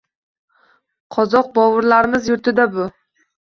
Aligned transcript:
Qozoq 1.15 1.51
bovurlarimiz 1.59 2.31
yurtida 2.35 2.67
bu 2.79 2.89